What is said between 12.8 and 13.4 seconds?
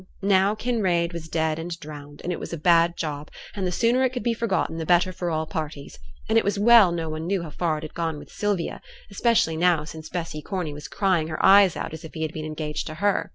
to her.